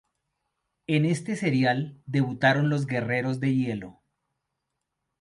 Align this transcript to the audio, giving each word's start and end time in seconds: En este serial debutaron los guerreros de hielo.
En 0.87 1.05
este 1.05 1.35
serial 1.35 2.01
debutaron 2.07 2.69
los 2.69 2.87
guerreros 2.87 3.39
de 3.39 3.53
hielo. 3.53 4.01